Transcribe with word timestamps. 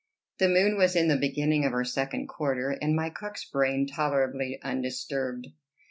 The 0.39 0.49
moon 0.49 0.77
was 0.79 0.95
in 0.95 1.09
the 1.09 1.15
beginning 1.15 1.63
of 1.63 1.73
her 1.73 1.83
second 1.83 2.25
quarter, 2.25 2.71
and 2.71 2.95
my 2.95 3.11
cook's 3.11 3.45
brain 3.45 3.85
tolerably 3.85 4.59
undisturbed. 4.63 5.45